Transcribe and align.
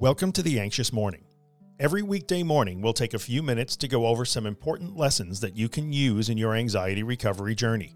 Welcome 0.00 0.32
to 0.32 0.42
The 0.42 0.58
Anxious 0.58 0.94
Morning. 0.94 1.26
Every 1.78 2.00
weekday 2.00 2.42
morning, 2.42 2.80
we'll 2.80 2.94
take 2.94 3.12
a 3.12 3.18
few 3.18 3.42
minutes 3.42 3.76
to 3.76 3.86
go 3.86 4.06
over 4.06 4.24
some 4.24 4.46
important 4.46 4.96
lessons 4.96 5.40
that 5.40 5.58
you 5.58 5.68
can 5.68 5.92
use 5.92 6.30
in 6.30 6.38
your 6.38 6.54
anxiety 6.54 7.02
recovery 7.02 7.54
journey. 7.54 7.94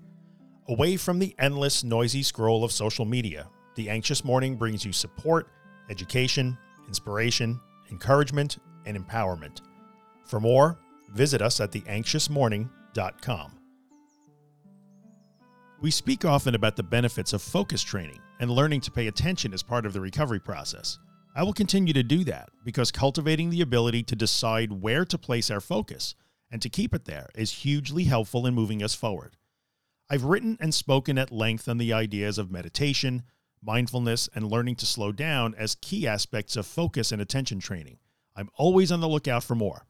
Away 0.68 0.98
from 0.98 1.18
the 1.18 1.34
endless, 1.38 1.82
noisy 1.82 2.22
scroll 2.22 2.62
of 2.62 2.72
social 2.72 3.06
media, 3.06 3.48
The 3.76 3.88
Anxious 3.88 4.22
Morning 4.22 4.54
brings 4.56 4.84
you 4.84 4.92
support, 4.92 5.48
education, 5.88 6.58
inspiration, 6.88 7.58
encouragement, 7.90 8.58
and 8.84 8.98
empowerment. 8.98 9.62
For 10.26 10.40
more, 10.40 10.78
visit 11.14 11.40
us 11.40 11.58
at 11.58 11.72
theanxiousmorning.com. 11.72 13.58
We 15.80 15.90
speak 15.90 16.26
often 16.26 16.54
about 16.54 16.76
the 16.76 16.82
benefits 16.82 17.32
of 17.32 17.40
focus 17.40 17.82
training 17.82 18.20
and 18.40 18.50
learning 18.50 18.82
to 18.82 18.90
pay 18.90 19.06
attention 19.06 19.54
as 19.54 19.62
part 19.62 19.86
of 19.86 19.94
the 19.94 20.02
recovery 20.02 20.40
process. 20.40 20.98
I 21.36 21.42
will 21.42 21.52
continue 21.52 21.92
to 21.94 22.04
do 22.04 22.22
that 22.24 22.50
because 22.64 22.92
cultivating 22.92 23.50
the 23.50 23.60
ability 23.60 24.04
to 24.04 24.14
decide 24.14 24.82
where 24.82 25.04
to 25.04 25.18
place 25.18 25.50
our 25.50 25.60
focus 25.60 26.14
and 26.48 26.62
to 26.62 26.68
keep 26.68 26.94
it 26.94 27.06
there 27.06 27.28
is 27.34 27.50
hugely 27.50 28.04
helpful 28.04 28.46
in 28.46 28.54
moving 28.54 28.84
us 28.84 28.94
forward. 28.94 29.36
I've 30.08 30.22
written 30.22 30.56
and 30.60 30.72
spoken 30.72 31.18
at 31.18 31.32
length 31.32 31.68
on 31.68 31.78
the 31.78 31.92
ideas 31.92 32.38
of 32.38 32.52
meditation, 32.52 33.24
mindfulness, 33.60 34.28
and 34.34 34.46
learning 34.46 34.76
to 34.76 34.86
slow 34.86 35.10
down 35.10 35.56
as 35.58 35.74
key 35.74 36.06
aspects 36.06 36.56
of 36.56 36.66
focus 36.66 37.10
and 37.10 37.20
attention 37.20 37.58
training. 37.58 37.98
I'm 38.36 38.50
always 38.54 38.92
on 38.92 39.00
the 39.00 39.08
lookout 39.08 39.42
for 39.42 39.56
more. 39.56 39.86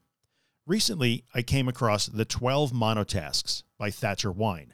Recently, 0.67 1.25
I 1.35 1.43
came 1.43 1.69
across 1.69 2.07
The 2.07 2.25
12 2.25 2.73
Monotasks 2.73 3.65
by 3.77 3.91
Thatcher 3.91 4.33
Wine. 4.33 4.73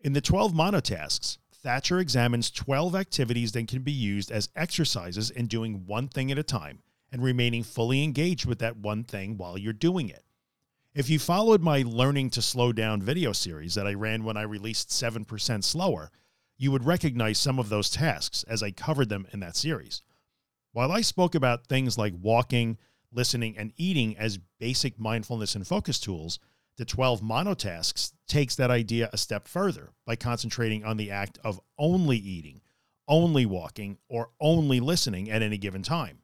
In 0.00 0.14
the 0.14 0.22
12 0.22 0.54
monotasks, 0.54 1.36
Thatcher 1.66 1.98
examines 1.98 2.48
12 2.52 2.94
activities 2.94 3.50
that 3.50 3.66
can 3.66 3.82
be 3.82 3.90
used 3.90 4.30
as 4.30 4.50
exercises 4.54 5.30
in 5.30 5.48
doing 5.48 5.82
one 5.84 6.06
thing 6.06 6.30
at 6.30 6.38
a 6.38 6.44
time 6.44 6.78
and 7.10 7.20
remaining 7.20 7.64
fully 7.64 8.04
engaged 8.04 8.46
with 8.46 8.60
that 8.60 8.76
one 8.76 9.02
thing 9.02 9.36
while 9.36 9.58
you're 9.58 9.72
doing 9.72 10.08
it. 10.08 10.22
If 10.94 11.10
you 11.10 11.18
followed 11.18 11.62
my 11.62 11.82
learning 11.84 12.30
to 12.30 12.40
slow 12.40 12.72
down 12.72 13.02
video 13.02 13.32
series 13.32 13.74
that 13.74 13.84
I 13.84 13.94
ran 13.94 14.22
when 14.22 14.36
I 14.36 14.42
released 14.42 14.90
7% 14.90 15.64
slower, 15.64 16.12
you 16.56 16.70
would 16.70 16.86
recognize 16.86 17.38
some 17.38 17.58
of 17.58 17.68
those 17.68 17.90
tasks 17.90 18.44
as 18.44 18.62
I 18.62 18.70
covered 18.70 19.08
them 19.08 19.26
in 19.32 19.40
that 19.40 19.56
series. 19.56 20.02
While 20.70 20.92
I 20.92 21.00
spoke 21.00 21.34
about 21.34 21.66
things 21.66 21.98
like 21.98 22.14
walking, 22.22 22.78
listening, 23.10 23.58
and 23.58 23.72
eating 23.76 24.16
as 24.16 24.38
basic 24.60 25.00
mindfulness 25.00 25.56
and 25.56 25.66
focus 25.66 25.98
tools, 25.98 26.38
the 26.76 26.84
12 26.84 27.20
monotasks 27.22 28.12
takes 28.28 28.54
that 28.56 28.70
idea 28.70 29.08
a 29.12 29.18
step 29.18 29.48
further 29.48 29.90
by 30.04 30.16
concentrating 30.16 30.84
on 30.84 30.96
the 30.96 31.10
act 31.10 31.38
of 31.42 31.60
only 31.78 32.16
eating, 32.16 32.60
only 33.08 33.46
walking, 33.46 33.98
or 34.08 34.30
only 34.40 34.80
listening 34.80 35.30
at 35.30 35.42
any 35.42 35.58
given 35.58 35.82
time. 35.82 36.18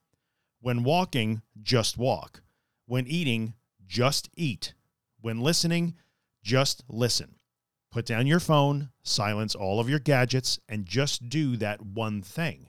When 0.61 0.85
walking, 0.85 1.43
just 1.63 1.97
walk. 1.97 2.43
When 2.87 3.07
eating, 3.07 3.55
just 3.87 4.29
eat. 4.37 4.75
When 5.21 5.41
listening, 5.41 5.95
just 6.43 6.85
listen. 6.89 7.37
Put 7.91 8.07
down 8.07 8.27
your 8.27 8.41
phone, 8.41 8.91
silence 9.03 9.55
all 9.55 9.81
of 9.81 9.89
your 9.89 9.99
gadgets, 9.99 10.59
and 10.69 10.87
just 10.87 11.29
do 11.29 11.57
that 11.59 11.83
one 11.83 12.23
thing. 12.23 12.69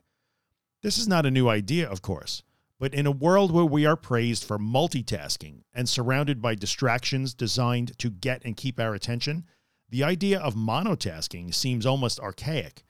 This 0.81 0.97
is 0.97 1.08
not 1.08 1.25
a 1.25 1.31
new 1.31 1.47
idea, 1.47 1.90
of 1.90 2.02
course. 2.02 2.44
But 2.84 2.94
in 2.94 3.06
a 3.06 3.12
world 3.12 3.53
where 3.53 3.64
we 3.64 3.86
are 3.86 3.95
praised 3.95 4.44
for 4.44 4.59
multitasking 4.59 5.62
and 5.73 5.88
surrounded 5.88 6.42
by 6.42 6.56
distractions 6.56 7.34
designed 7.34 7.98
to 8.00 8.09
get 8.09 8.44
and 8.44 8.58
keep 8.58 8.78
our 8.78 8.94
attention, 8.94 9.45
the 9.88 10.03
idea 10.03 10.38
of 10.38 10.56
monotasking 10.56 11.53
seems 11.53 11.86
almost 11.86 12.20
archaic. 12.20 12.84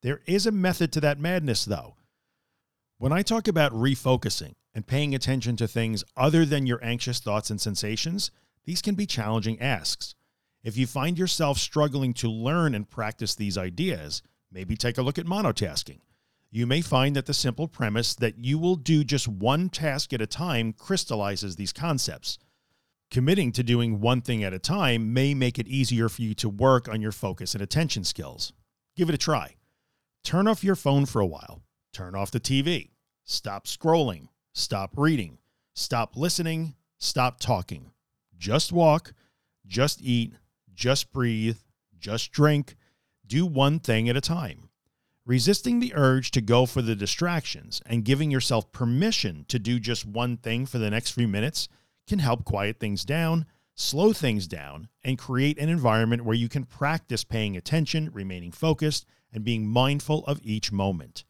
There 0.00 0.22
is 0.24 0.46
a 0.46 0.50
method 0.50 0.92
to 0.92 1.00
that 1.02 1.18
madness, 1.18 1.66
though. 1.66 1.96
When 2.96 3.12
I 3.12 3.20
talk 3.20 3.46
about 3.46 3.74
refocusing 3.74 4.54
and 4.74 4.86
paying 4.86 5.14
attention 5.14 5.56
to 5.56 5.68
things 5.68 6.04
other 6.16 6.46
than 6.46 6.66
your 6.66 6.82
anxious 6.82 7.20
thoughts 7.20 7.50
and 7.50 7.60
sensations, 7.60 8.30
these 8.64 8.80
can 8.80 8.94
be 8.94 9.04
challenging 9.04 9.60
asks. 9.60 10.14
If 10.62 10.78
you 10.78 10.86
find 10.86 11.18
yourself 11.18 11.58
struggling 11.58 12.14
to 12.14 12.30
learn 12.30 12.74
and 12.74 12.88
practice 12.88 13.34
these 13.34 13.58
ideas, 13.58 14.22
maybe 14.50 14.74
take 14.74 14.96
a 14.96 15.02
look 15.02 15.18
at 15.18 15.26
monotasking 15.26 16.00
you 16.54 16.68
may 16.68 16.80
find 16.80 17.16
that 17.16 17.26
the 17.26 17.34
simple 17.34 17.66
premise 17.66 18.14
that 18.14 18.38
you 18.38 18.60
will 18.60 18.76
do 18.76 19.02
just 19.02 19.26
one 19.26 19.68
task 19.68 20.12
at 20.12 20.20
a 20.20 20.26
time 20.26 20.72
crystallizes 20.72 21.56
these 21.56 21.72
concepts. 21.72 22.38
Committing 23.10 23.50
to 23.50 23.64
doing 23.64 24.00
one 24.00 24.20
thing 24.20 24.44
at 24.44 24.52
a 24.52 24.60
time 24.60 25.12
may 25.12 25.34
make 25.34 25.58
it 25.58 25.66
easier 25.66 26.08
for 26.08 26.22
you 26.22 26.32
to 26.34 26.48
work 26.48 26.88
on 26.88 27.02
your 27.02 27.10
focus 27.10 27.54
and 27.54 27.62
attention 27.62 28.04
skills. 28.04 28.52
Give 28.94 29.08
it 29.08 29.16
a 29.16 29.18
try. 29.18 29.56
Turn 30.22 30.46
off 30.46 30.62
your 30.62 30.76
phone 30.76 31.06
for 31.06 31.20
a 31.20 31.26
while. 31.26 31.64
Turn 31.92 32.14
off 32.14 32.30
the 32.30 32.38
TV. 32.38 32.90
Stop 33.24 33.66
scrolling. 33.66 34.28
Stop 34.52 34.92
reading. 34.96 35.38
Stop 35.74 36.16
listening. 36.16 36.76
Stop 36.98 37.40
talking. 37.40 37.90
Just 38.38 38.72
walk. 38.72 39.12
Just 39.66 40.00
eat. 40.00 40.34
Just 40.72 41.12
breathe. 41.12 41.58
Just 41.98 42.30
drink. 42.30 42.76
Do 43.26 43.44
one 43.44 43.80
thing 43.80 44.08
at 44.08 44.16
a 44.16 44.20
time. 44.20 44.68
Resisting 45.26 45.80
the 45.80 45.94
urge 45.94 46.30
to 46.32 46.42
go 46.42 46.66
for 46.66 46.82
the 46.82 46.94
distractions 46.94 47.80
and 47.86 48.04
giving 48.04 48.30
yourself 48.30 48.70
permission 48.72 49.46
to 49.48 49.58
do 49.58 49.80
just 49.80 50.04
one 50.04 50.36
thing 50.36 50.66
for 50.66 50.76
the 50.76 50.90
next 50.90 51.12
few 51.12 51.26
minutes 51.26 51.66
can 52.06 52.18
help 52.18 52.44
quiet 52.44 52.78
things 52.78 53.06
down, 53.06 53.46
slow 53.74 54.12
things 54.12 54.46
down, 54.46 54.88
and 55.02 55.16
create 55.16 55.58
an 55.58 55.70
environment 55.70 56.26
where 56.26 56.36
you 56.36 56.50
can 56.50 56.64
practice 56.64 57.24
paying 57.24 57.56
attention, 57.56 58.10
remaining 58.12 58.52
focused, 58.52 59.06
and 59.32 59.44
being 59.44 59.66
mindful 59.66 60.26
of 60.26 60.40
each 60.42 60.70
moment. 60.70 61.24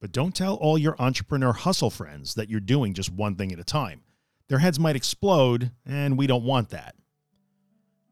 But 0.00 0.10
don't 0.10 0.34
tell 0.34 0.54
all 0.54 0.76
your 0.76 0.96
entrepreneur 0.98 1.52
hustle 1.52 1.90
friends 1.90 2.34
that 2.34 2.48
you're 2.48 2.58
doing 2.58 2.94
just 2.94 3.12
one 3.12 3.36
thing 3.36 3.52
at 3.52 3.60
a 3.60 3.64
time. 3.64 4.02
Their 4.48 4.58
heads 4.58 4.80
might 4.80 4.96
explode, 4.96 5.70
and 5.86 6.18
we 6.18 6.26
don't 6.26 6.42
want 6.42 6.70
that. 6.70 6.96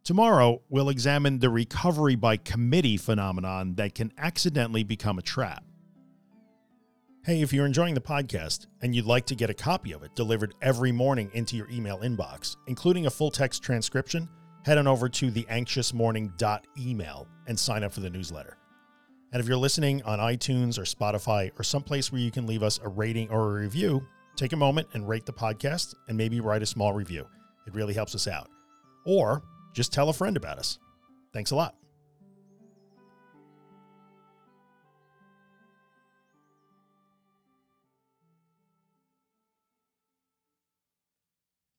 Tomorrow, 0.08 0.62
we'll 0.70 0.88
examine 0.88 1.38
the 1.38 1.50
recovery 1.50 2.14
by 2.16 2.38
committee 2.38 2.96
phenomenon 2.96 3.74
that 3.74 3.94
can 3.94 4.10
accidentally 4.16 4.82
become 4.82 5.18
a 5.18 5.22
trap. 5.22 5.62
Hey, 7.26 7.42
if 7.42 7.52
you're 7.52 7.66
enjoying 7.66 7.92
the 7.92 8.00
podcast 8.00 8.68
and 8.80 8.96
you'd 8.96 9.04
like 9.04 9.26
to 9.26 9.34
get 9.34 9.50
a 9.50 9.54
copy 9.54 9.92
of 9.92 10.02
it 10.02 10.14
delivered 10.14 10.54
every 10.62 10.92
morning 10.92 11.30
into 11.34 11.56
your 11.56 11.68
email 11.68 11.98
inbox, 11.98 12.56
including 12.68 13.04
a 13.04 13.10
full 13.10 13.30
text 13.30 13.62
transcription, 13.62 14.26
head 14.64 14.78
on 14.78 14.86
over 14.86 15.10
to 15.10 15.30
theanxiousmorning.email 15.30 17.28
and 17.46 17.60
sign 17.60 17.84
up 17.84 17.92
for 17.92 18.00
the 18.00 18.08
newsletter. 18.08 18.56
And 19.34 19.42
if 19.42 19.46
you're 19.46 19.58
listening 19.58 20.02
on 20.04 20.20
iTunes 20.20 20.78
or 20.78 20.84
Spotify 20.84 21.50
or 21.60 21.62
someplace 21.62 22.10
where 22.10 22.22
you 22.22 22.30
can 22.30 22.46
leave 22.46 22.62
us 22.62 22.80
a 22.82 22.88
rating 22.88 23.28
or 23.28 23.58
a 23.58 23.60
review, 23.60 24.06
take 24.36 24.54
a 24.54 24.56
moment 24.56 24.88
and 24.94 25.06
rate 25.06 25.26
the 25.26 25.34
podcast 25.34 25.94
and 26.08 26.16
maybe 26.16 26.40
write 26.40 26.62
a 26.62 26.66
small 26.66 26.94
review. 26.94 27.26
It 27.66 27.74
really 27.74 27.92
helps 27.92 28.14
us 28.14 28.26
out. 28.26 28.48
Or 29.04 29.42
just 29.78 29.92
tell 29.92 30.08
a 30.08 30.12
friend 30.12 30.36
about 30.36 30.58
us. 30.58 30.80
Thanks 31.32 31.52
a 31.52 31.56
lot. 31.56 31.76